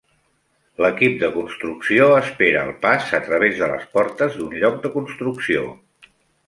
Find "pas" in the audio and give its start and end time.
2.87-3.13